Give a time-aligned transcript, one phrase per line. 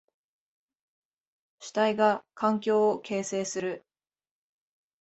[1.59, 3.85] 主体が環境を形成する。